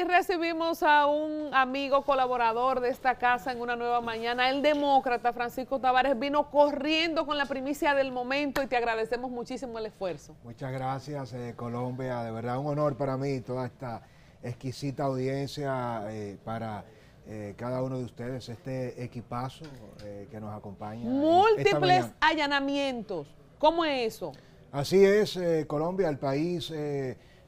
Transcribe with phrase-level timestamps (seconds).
[0.00, 5.32] aquí recibimos a un amigo colaborador de esta casa en una nueva mañana, el demócrata
[5.32, 10.34] Francisco Tavares, vino corriendo con la primicia del momento y te agradecemos muchísimo el esfuerzo.
[10.44, 14.02] Muchas gracias, eh, Colombia, de verdad un honor para mí toda esta
[14.42, 16.84] exquisita audiencia eh, para
[17.26, 19.64] eh, cada uno de ustedes, este equipazo
[20.30, 21.04] que nos acompaña.
[21.04, 23.26] Múltiples allanamientos,
[23.58, 24.32] ¿cómo es eso?
[24.72, 26.72] Así es, Colombia, el país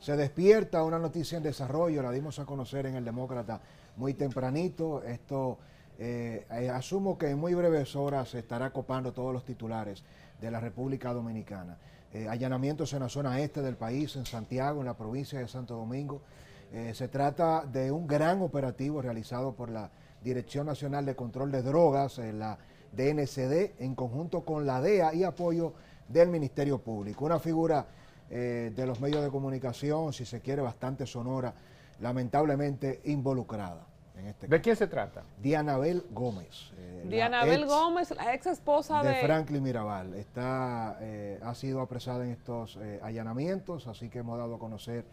[0.03, 3.61] se despierta una noticia en desarrollo, la dimos a conocer en el Demócrata
[3.97, 5.01] muy tempranito.
[5.05, 5.59] Esto
[5.97, 10.03] eh, eh, asumo que en muy breves horas se estará copando todos los titulares
[10.41, 11.79] de la República Dominicana.
[12.13, 15.77] Eh, allanamientos en la zona este del país, en Santiago, en la provincia de Santo
[15.77, 16.21] Domingo.
[16.95, 19.91] se trata de un gran operativo realizado por la
[20.25, 22.59] Dirección Nacional de Control de Drogas, la
[22.93, 25.75] DNCD, en conjunto con la DEA y apoyo
[26.09, 27.27] del Ministerio Público.
[27.27, 27.87] Una figura
[28.35, 31.53] eh, de los medios de comunicación, si se quiere, bastante sonora,
[32.01, 33.87] lamentablemente involucrada.
[34.17, 35.25] En este ¿De quién se trata?
[35.39, 36.73] Dianabel Gómez.
[36.79, 39.11] Eh, Dianabel Gómez, la ex esposa de...
[39.11, 39.15] de...
[39.17, 40.15] Franklin Mirabal.
[40.15, 45.05] Está, eh, ha sido apresada en estos allanamientos, así que hemos dado a conocer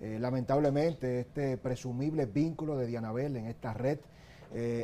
[0.00, 3.98] lamentablemente este presumible vínculo de Dianabel en esta red.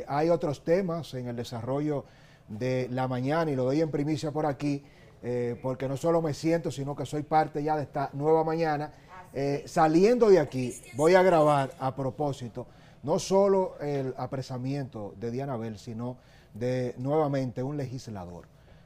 [0.07, 2.03] hay otros temas en el desarrollo
[2.49, 4.83] de la mañana y lo doy en primicia por aquí
[5.29, 8.93] eh, porque no solo me siento, sino que soy parte ya de esta nueva mañana.
[9.33, 12.65] Eh, saliendo de aquí, voy a grabar a propósito,
[13.03, 16.15] no solo el apresamiento de Diana Bell, sino
[16.53, 18.45] de nuevamente un legislador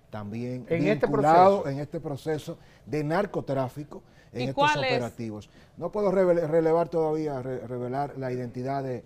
[0.10, 4.02] también ¿En este vinculado este en este proceso de narcotráfico
[4.34, 5.48] en estos operativos.
[5.78, 9.04] No puedo relevar todavía, revelar la identidad de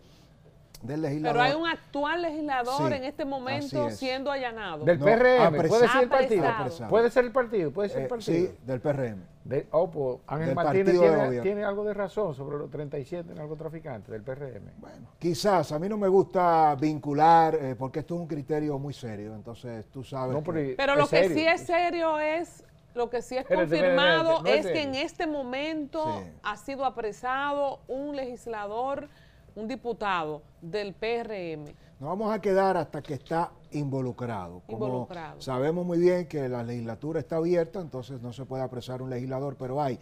[0.86, 4.86] pero hay un actual legislador en este momento siendo allanado.
[4.86, 6.46] Del PRM, puede ser el partido.
[6.90, 8.38] Puede ser el partido, puede ser el eh, partido.
[8.38, 9.36] sí, del PRM.
[9.44, 14.24] De, oh, pues, Ángel Martínez tiene, tiene, algo de razón sobre los 37 narcotraficantes del
[14.24, 14.72] PRM.
[14.78, 18.94] Bueno, quizás, a mí no me gusta vincular, eh, porque esto es un criterio muy
[18.94, 20.36] serio, entonces tú sabes.
[20.76, 22.64] pero, lo que sí es serio es
[22.96, 29.10] lo que sí es confirmado es, que en este momento ha sido apresado un legislador
[29.56, 31.66] un diputado del PRM.
[32.00, 34.62] Nos vamos a quedar hasta que está involucrado.
[34.68, 35.08] Como
[35.40, 39.56] sabemos muy bien que la legislatura está abierta, entonces no se puede apresar un legislador,
[39.58, 40.00] pero hay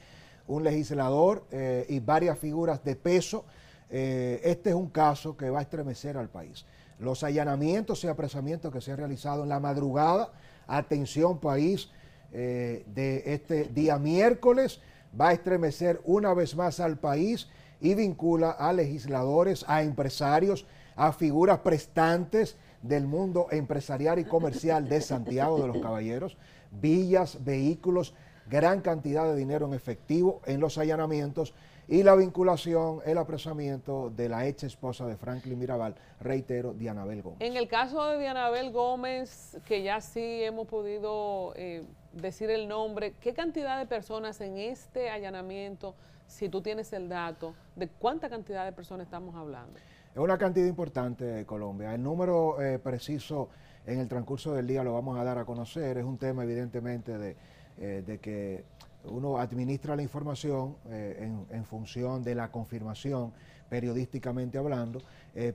[0.48, 3.46] un legislador eh, y varias figuras de peso.
[3.90, 6.66] Eh, este es un caso que va a estremecer al país.
[7.00, 10.32] Los allanamientos y apresamientos que se han realizado en la madrugada,
[10.66, 11.90] atención país,
[12.32, 14.82] eh, de este día miércoles,
[15.20, 17.48] va a estremecer una vez más al país
[17.84, 25.02] y vincula a legisladores, a empresarios, a figuras prestantes del mundo empresarial y comercial de
[25.02, 26.38] Santiago de los Caballeros,
[26.72, 28.16] villas, vehículos,
[28.50, 31.54] gran cantidad de dinero en efectivo en los allanamientos
[31.90, 37.42] y la vinculación, el apresamiento de la ex esposa de Franklin Mirabal, reitero, Dianabel Gómez.
[37.42, 41.84] En el caso de Dianabel Gómez, que ya sí hemos podido eh,
[42.14, 45.96] decir el nombre, ¿qué cantidad de personas en este allanamiento
[46.28, 49.80] si tú tienes el dato de cuánta cantidad de personas estamos hablando.
[50.14, 51.94] Es una cantidad importante de Colombia.
[51.96, 53.50] El número eh, preciso
[53.86, 55.98] en el transcurso del día lo vamos a dar a conocer.
[55.98, 57.36] Es un tema evidentemente de,
[57.78, 58.64] eh, que
[59.06, 63.34] uno administra la información eh, en, función de la confirmación
[63.70, 65.02] periodísticamente hablando,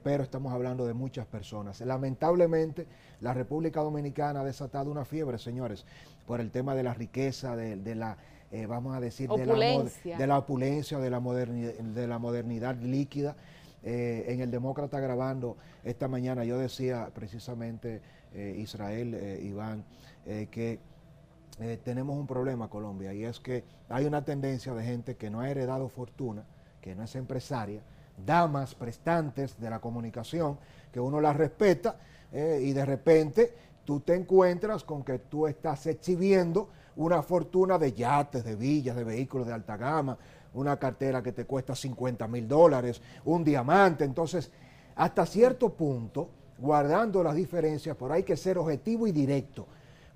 [0.02, 1.80] pero estamos hablando de muchas personas.
[1.82, 2.88] Lamentablemente,
[3.20, 5.86] la República Dominicana ha desatado una fiebre, señores,
[6.26, 8.18] por el tema de la riqueza, de la
[8.50, 12.76] eh, vamos a decir, de la, de la, opulencia, de la, modernidad, de la modernidad
[12.76, 13.36] líquida.
[13.82, 18.00] Eh, en el Demócrata grabando esta mañana, yo decía precisamente,
[18.34, 19.84] eh, Israel, Iván,
[20.50, 20.78] que
[21.84, 25.48] tenemos un problema Colombia y es que hay una tendencia de gente que no ha
[25.48, 26.44] heredado fortuna,
[26.80, 27.80] que no es empresaria,
[28.26, 30.58] damas prestantes de la comunicación,
[30.92, 31.96] que uno las respeta
[32.30, 33.54] y de repente
[33.86, 39.04] tú te encuentras con que tú estás exhibiendo una fortuna de yates, de villas, de
[39.04, 40.18] vehículos de alta gama,
[40.54, 44.04] una cartera que te cuesta 50 mil dólares, un diamante.
[44.04, 44.50] Entonces,
[44.96, 46.28] hasta cierto punto,
[46.58, 49.66] guardando las diferencias, pero hay que ser objetivo y directo.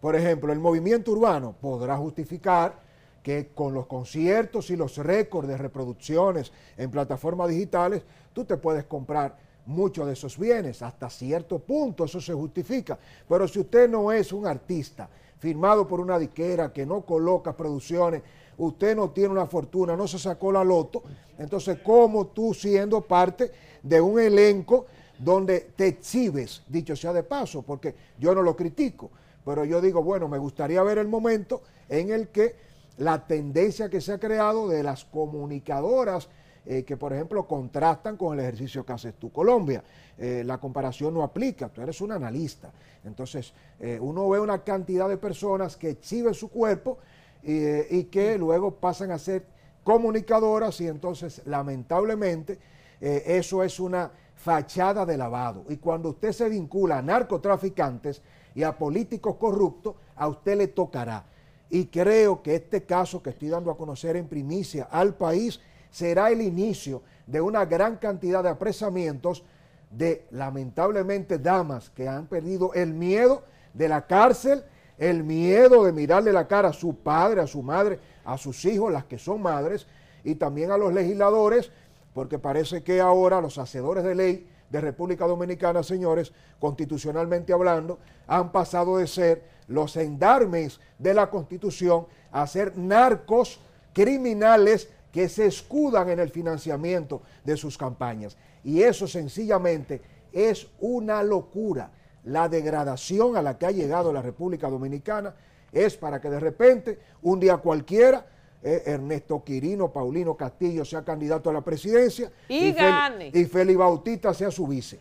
[0.01, 2.81] Por ejemplo, el movimiento urbano podrá justificar
[3.23, 8.03] que con los conciertos y los récords de reproducciones en plataformas digitales,
[8.33, 9.37] tú te puedes comprar
[9.67, 10.83] muchos de esos bienes.
[10.83, 12.99] Hasta cierto punto eso se justifica.
[13.29, 15.09] Pero si usted no es un artista,
[15.43, 18.23] firmado por una disquera que no coloca producciones,
[18.59, 21.03] usted no tiene una fortuna, no se sacó la loto,
[21.37, 23.51] entonces ¿cómo tú siendo parte
[23.83, 24.87] de un elenco
[25.19, 29.11] donde te exhibes, dicho sea de paso, porque yo no lo critico,
[29.45, 32.55] pero yo digo, bueno, me gustaría ver el momento en el que
[32.99, 36.29] la tendencia que se ha creado de las comunicadoras
[36.65, 39.33] eh, que, por ejemplo, contrastan con el ejercicio que haces tú.
[39.33, 39.83] Colombia,
[40.17, 42.71] eh, la comparación no aplica, tú eres un analista.
[43.05, 46.99] Entonces, eh, uno ve una cantidad de personas que exhiben su cuerpo
[47.45, 49.45] y que luego pasan a ser
[49.83, 52.61] comunicadoras y entonces, lamentablemente,
[53.01, 55.65] eso es una fachada de lavado.
[55.69, 58.23] Y cuando usted se vincula a narcotraficantes
[58.55, 61.25] y a políticos corruptos, a usted le tocará.
[61.69, 65.59] Y creo que este caso que estoy dando a conocer en primicia al país
[65.93, 69.45] será el inicio de una gran cantidad de apresamientos
[69.91, 73.45] de lamentablemente damas que han perdido el miedo
[73.75, 74.65] de la cárcel,
[74.99, 78.93] el miedo de mirarle la cara a su padre, a su madre, a sus hijos,
[78.93, 79.87] las que son madres,
[80.25, 81.71] y también a los legisladores,
[82.15, 88.51] porque parece que ahora los hacedores de ley de República Dominicana, señores, constitucionalmente hablando, han
[88.53, 93.61] pasado de ser los endarmes de la Constitución a ser narcos
[93.93, 98.37] criminales que se escudan en el financiamiento de sus campañas.
[98.65, 100.01] Y eso sencillamente
[100.33, 101.93] es una locura.
[102.25, 105.35] La degradación a la que ha llegado la República Dominicana
[105.71, 108.27] es para que de repente, un día cualquiera,
[108.63, 113.31] eh, Ernesto Quirino, Paulino Castillo sea candidato a la presidencia y, gane.
[113.35, 115.01] y Félix Bautista sea su vice.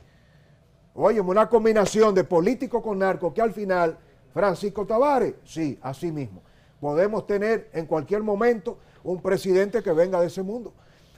[0.95, 3.97] Oye, una combinación de político con narco que al final,
[4.33, 6.41] Francisco Tavares, sí, así mismo.
[6.79, 10.73] Podemos tener en cualquier momento un presidente que venga de ese mundo,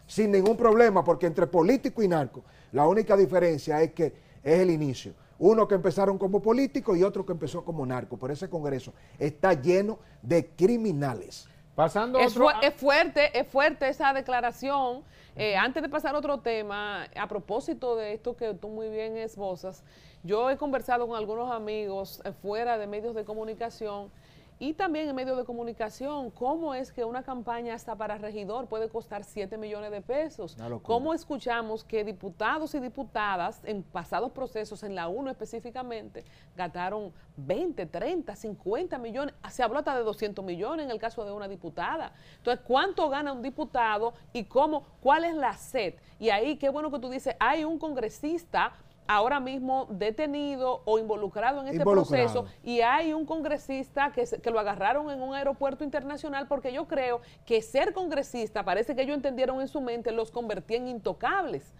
[0.07, 4.13] sin ningún problema, porque entre político y narco, la única diferencia es que
[4.43, 5.13] es el inicio.
[5.39, 8.17] Uno que empezaron como político y otro que empezó como narco.
[8.17, 11.47] Por ese Congreso está lleno de criminales.
[11.75, 15.03] Pasando es, es fuerte, es fuerte esa declaración.
[15.35, 19.17] Eh, antes de pasar a otro tema, a propósito de esto que tú muy bien
[19.17, 19.83] esbozas,
[20.21, 24.11] yo he conversado con algunos amigos eh, fuera de medios de comunicación
[24.59, 28.89] y también en medios de comunicación, ¿cómo es que una campaña hasta para regidor puede
[28.89, 30.57] costar 7 millones de pesos?
[30.81, 36.23] ¿Cómo escuchamos que diputados y diputadas en pasados procesos, en la 1 específicamente,
[36.55, 39.35] gastaron 20, 30, 50 millones?
[39.49, 42.13] Se habló hasta de 200 millones en el caso de una diputada.
[42.37, 45.95] Entonces, ¿cuánto gana un diputado y cómo, cuál es la sed?
[46.19, 48.73] Y ahí, qué bueno que tú dices, hay un congresista
[49.07, 54.59] ahora mismo detenido o involucrado en este proceso y hay un congresista que, que, lo
[54.59, 59.61] agarraron en un aeropuerto internacional porque yo creo que ser congresista, parece que ellos entendieron
[59.61, 61.73] en su mente, los convertía en intocables.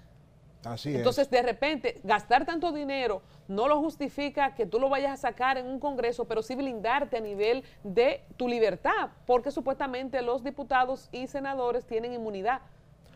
[0.65, 5.17] Así Entonces, de repente, gastar tanto dinero no lo justifica que tú lo vayas a
[5.17, 10.43] sacar en un Congreso, pero sí blindarte a nivel de tu libertad, porque supuestamente los
[10.43, 12.61] diputados y senadores tienen inmunidad.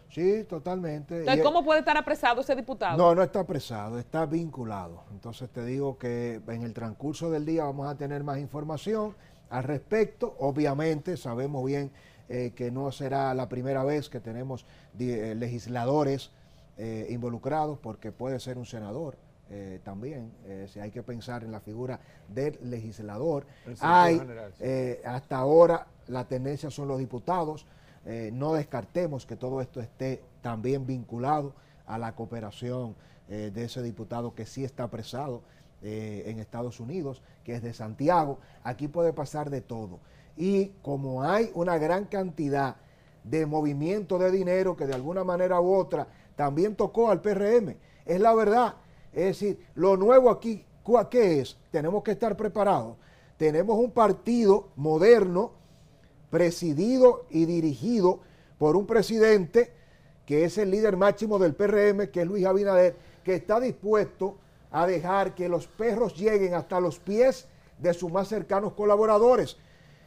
[0.09, 1.19] Sí, totalmente.
[1.19, 2.97] Entonces, ¿cómo puede estar apresado ese diputado?
[2.97, 5.03] No, no está apresado, está vinculado.
[5.11, 9.15] Entonces te digo que en el transcurso del día vamos a tener más información
[9.49, 10.35] al respecto.
[10.39, 11.91] Obviamente sabemos bien
[12.29, 14.65] eh, que no será la primera vez que tenemos
[14.99, 16.31] eh, legisladores
[16.77, 19.17] eh, involucrados, porque puede ser un senador.
[19.83, 20.33] también,
[20.67, 23.45] si hay que pensar en la figura del legislador.
[23.79, 24.21] Hay,
[25.05, 27.65] hasta ahora la tendencia son los diputados,
[28.09, 31.53] eh, no descartemos que todo esto esté también vinculado
[31.85, 32.95] a la cooperación
[33.27, 35.41] eh, de ese diputado que sí está apresado
[35.81, 38.39] eh, en Estados Unidos, que es de Santiago.
[38.63, 39.99] Aquí puede pasar de todo.
[40.37, 42.77] Y como hay una gran cantidad
[43.25, 48.21] de movimiento de dinero que de alguna manera u otra también tocó al PRM, es
[48.21, 48.75] la verdad.
[49.11, 50.63] Es decir, lo nuevo aquí,
[51.11, 51.57] ¿qué es?
[51.71, 52.95] Tenemos que estar preparados.
[53.35, 55.51] Tenemos un partido moderno,
[56.29, 58.19] presidido y dirigido
[58.57, 59.71] por un presidente
[60.25, 64.35] que es el líder máximo del PRM, que es Luis Abinader, que está dispuesto
[64.71, 69.57] a dejar que los perros lleguen hasta los pies de sus más cercanos colaboradores.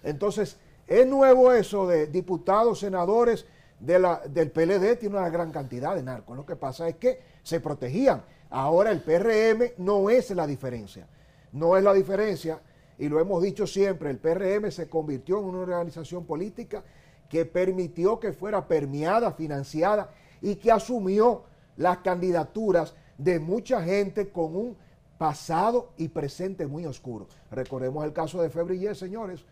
[0.02, 3.46] Entonces, es nuevo eso de diputados, senadores
[3.78, 6.36] del PLD, tiene una gran cantidad de narcos.
[6.36, 8.22] Lo que pasa es que se protegían.
[8.50, 11.06] Ahora el PRM no es la diferencia.
[11.52, 12.60] No es la diferencia
[13.00, 16.84] y lo hemos dicho siempre, el PRM se convirtió en una organización política
[17.30, 20.10] que permitió que fuera permeada, financiada
[20.42, 21.44] y que asumió
[21.78, 24.76] las candidaturas de mucha gente con un
[25.16, 27.26] pasado y presente muy oscuro.
[27.50, 29.46] Recordemos el caso de Febrillé, señores.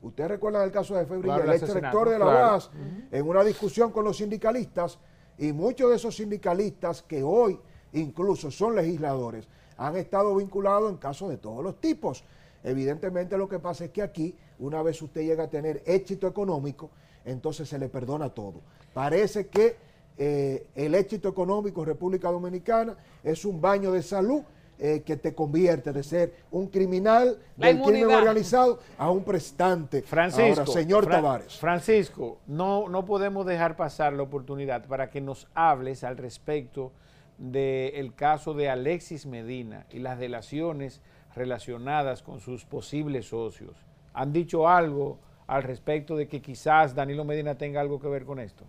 [0.00, 2.70] Ustedes recuerdan el caso de Febrillé, el ex rector de la UAS,
[3.10, 4.98] en una discusión con los sindicalistas,
[5.36, 7.60] y muchos de esos sindicalistas que hoy
[7.92, 9.46] incluso son legisladores,
[9.76, 12.24] han estado vinculados en casos de todos los tipos.
[12.62, 16.90] Evidentemente lo que pasa es que aquí, una vez usted llega a tener éxito económico,
[17.24, 18.60] entonces se le perdona todo.
[18.92, 19.76] Parece que
[20.18, 24.42] eh, el éxito económico en República Dominicana es un baño de salud
[24.82, 30.00] eh, que te convierte de ser un criminal del crimen organizado a un prestante.
[30.00, 31.58] Francisco, señor Tavares.
[31.58, 36.92] Francisco, no, no podemos dejar pasar la oportunidad para que nos hables al respecto
[37.36, 41.00] del caso de Alexis Medina y las delaciones
[41.34, 43.76] relacionadas con sus posibles socios.
[44.14, 48.38] ¿Han dicho algo al respecto de que quizás Danilo Medina tenga algo que ver con
[48.40, 48.64] esto?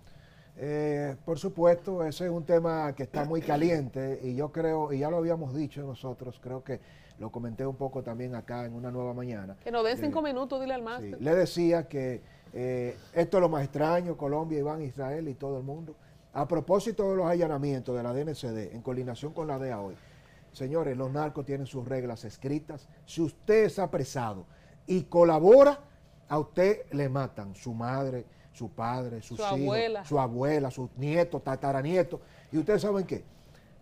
[0.58, 5.00] Eh, por supuesto, ese es un tema que está muy caliente y yo creo, y
[5.00, 6.80] ya lo habíamos dicho nosotros, creo que
[7.20, 9.56] lo comenté un poco también acá en una nueva mañana.
[9.64, 11.22] Que nos den cinco eh, minutos, dile al máster.
[11.22, 12.22] le decía que
[12.54, 15.96] eh, esto es lo más extraño, Colombia, Iván, Israel y todo el mundo.
[16.34, 19.96] A propósito de los allanamientos de la DNCD en coordinación con la DEA hoy,
[20.52, 22.88] señores, los narcos tienen sus reglas escritas.
[23.06, 24.46] Si usted es apresado
[24.86, 25.80] y colabora,
[26.28, 30.06] a usted le matan su madre, su padre, sus su hijos, abuela.
[30.06, 32.20] su abuela, sus nietos, tataranietos.
[32.52, 33.24] Y ustedes saben qué,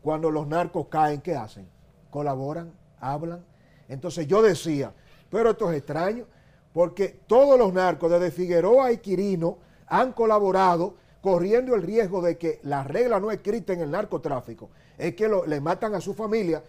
[0.02, 1.68] cuando los narcos caen, ¿qué hacen?
[2.10, 3.44] Colaboran, hablan.
[3.88, 4.94] Entonces yo decía,
[5.30, 6.26] pero esto es extraño,
[6.74, 9.58] porque todos los narcos, desde Figueroa y Quirino,
[9.88, 15.16] han colaborado corriendo el riesgo de que la regla no escrita en el narcotráfico es
[15.16, 16.62] que le matan a su familia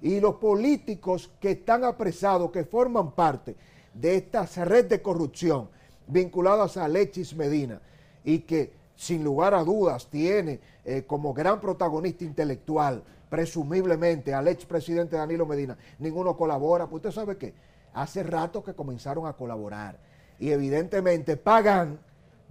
[0.00, 3.56] y los políticos que están apresados, que forman parte
[3.92, 5.68] de esta red de corrupción,
[6.06, 7.80] vinculadas a Alexis Medina
[8.24, 15.16] y que sin lugar a dudas tiene eh, como gran protagonista intelectual, presumiblemente, al expresidente
[15.16, 16.86] Danilo Medina, ninguno colabora.
[16.86, 17.54] Pues usted sabe que
[17.92, 19.98] hace rato que comenzaron a colaborar
[20.38, 21.98] y evidentemente pagan,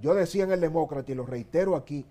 [0.01, 2.05] yo decía en el Demócrata y lo reitero aquí,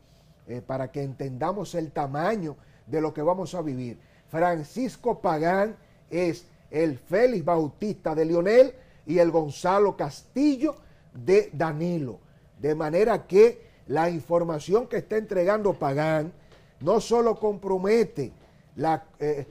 [0.47, 3.99] eh, para que entendamos el tamaño de lo que vamos a vivir.
[4.29, 5.77] Francisco Pagán
[6.11, 8.75] es el Félix Bautista de Lionel
[9.07, 10.77] y el Gonzalo Castillo
[11.13, 12.19] de Danilo.
[12.59, 16.33] De manera que la información que está entregando Pagán
[16.81, 18.33] no solo compromete
[18.77, 19.47] la, eh,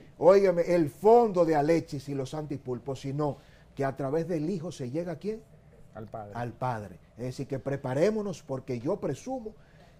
[0.67, 3.37] el fondo de Alexis y los antipulpos, sino
[3.75, 5.41] que a través del Hijo se llega a quién?
[5.93, 6.31] Al Padre.
[6.35, 6.99] Al Padre.
[7.17, 9.53] Es decir, que preparémonos porque yo presumo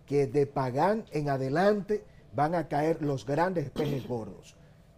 [0.05, 4.55] que de Pagán en adelante van a caer los grandes peces gordos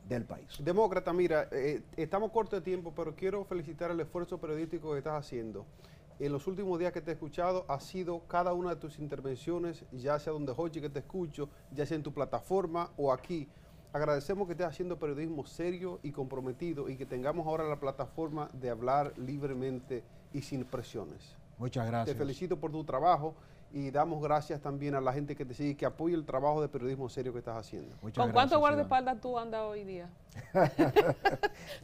[0.08, 0.48] del país.
[0.60, 5.26] Demócrata, mira, eh, estamos corto de tiempo, pero quiero felicitar el esfuerzo periodístico que estás
[5.26, 5.66] haciendo
[6.20, 9.84] en los últimos días que te he escuchado ha sido cada una de tus intervenciones,
[9.92, 13.50] ya sea donde Jochi que te escucho, ya sea en tu plataforma o aquí.
[13.92, 18.70] Agradecemos que estés haciendo periodismo serio y comprometido y que tengamos ahora la plataforma de
[18.70, 21.36] hablar libremente y sin presiones.
[21.58, 22.16] Muchas gracias.
[22.16, 23.36] Te felicito por tu trabajo
[23.72, 26.68] y damos gracias también a la gente que te sigue, que apoya el trabajo de
[26.68, 27.96] periodismo serio que estás haciendo.
[28.16, 30.10] ¿Con cuánto guardaespaldas tú andas hoy día?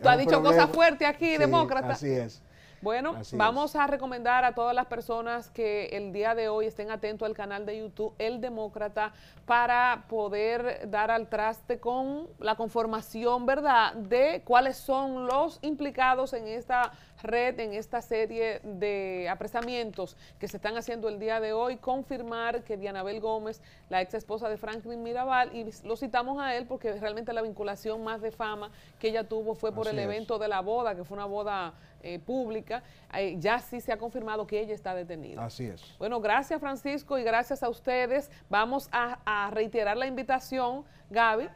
[0.01, 1.93] tú has dicho cosas fuertes aquí, demócrata.
[1.93, 2.41] Así es.
[2.81, 7.27] Bueno, vamos a recomendar a todas las personas que el día de hoy estén atentos
[7.27, 9.11] al canal de YouTube El Demócrata
[9.45, 16.47] para poder dar al traste con la conformación, ¿verdad?, de cuáles son los implicados en
[16.47, 21.77] esta red, en esta serie de apresamientos que se están haciendo el día de hoy,
[21.77, 26.65] confirmar que Dianabel Gómez, la ex esposa de Franklin Mirabal, y lo citamos a él
[26.65, 30.47] porque realmente la vinculación más de fama que ella tuvo fue por el evento de
[30.47, 32.81] la boda, que fue una boda eh, pública,
[33.13, 35.43] eh, ya sí se ha confirmado que ella está detenida.
[35.43, 35.83] Así es.
[35.97, 38.31] Bueno, gracias Francisco y gracias a ustedes.
[38.49, 41.49] Vamos a, reiterar la invitación, Gaby,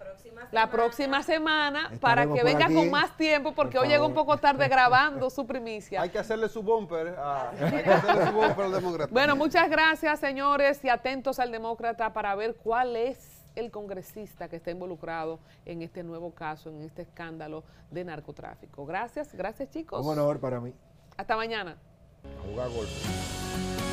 [0.52, 4.68] la próxima semana, para que venga con más tiempo, porque hoy llega un poco tarde
[4.68, 6.02] grabando su primicia.
[6.02, 7.16] Hay que hacerle su bumper,
[7.60, 9.14] hay que hacerle su bumper al demócrata.
[9.14, 14.56] Bueno, muchas gracias señores y atentos al demócrata para ver cuál es el congresista que
[14.56, 18.86] está involucrado en este nuevo caso, en este escándalo de narcotráfico.
[18.86, 20.04] Gracias, gracias chicos.
[20.04, 20.74] Un honor para mí.
[21.16, 21.78] Hasta mañana.
[22.24, 23.93] A jugar golpe.